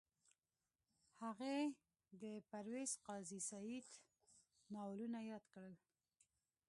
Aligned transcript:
هغې 1.21 1.57
د 2.21 2.23
پرویز 2.49 2.91
قاضي 3.05 3.39
سعید 3.49 3.87
ناولونه 4.73 5.19
یاد 5.31 5.43
کړل 5.53 5.75